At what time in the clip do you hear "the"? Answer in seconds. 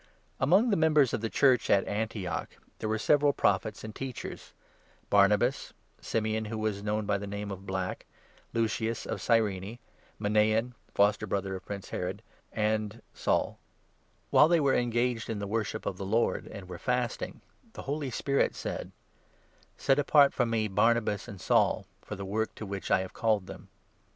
0.71-0.77, 1.21-1.29, 7.19-7.27, 14.57-14.57, 15.37-15.55, 15.97-16.11, 17.73-17.83, 22.15-22.25